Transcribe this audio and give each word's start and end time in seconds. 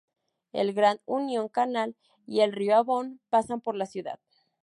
El 0.51 0.73
Grand 0.73 0.99
Union 1.05 1.47
Canal 1.47 1.95
y 2.25 2.39
el 2.39 2.53
río 2.53 2.75
Avon 2.77 3.21
pasan 3.29 3.61
por 3.61 3.75
la 3.75 3.85
ciudad. 3.85 4.19